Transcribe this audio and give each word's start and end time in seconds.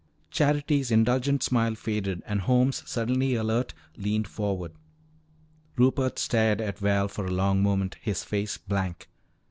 Charity's 0.31 0.89
indulgent 0.89 1.43
smile 1.43 1.75
faded, 1.75 2.23
and 2.25 2.41
Holmes, 2.41 2.81
suddenly 2.87 3.35
alert, 3.35 3.75
leaned 3.95 4.27
forward. 4.27 4.71
Rupert 5.77 6.17
stared 6.17 6.59
at 6.59 6.79
Val 6.79 7.07
for 7.07 7.27
a 7.27 7.31
long 7.31 7.61
moment, 7.61 7.97
his 8.01 8.23
face 8.23 8.57
blank. 8.57 9.09